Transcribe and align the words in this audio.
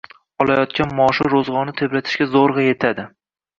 Olayotgan 0.45 0.95
maoshi 1.01 1.29
roʻzgʻorni 1.35 1.77
tebratishga 1.83 2.29
zoʻrgʻa 2.35 2.67
yetadi. 2.71 3.09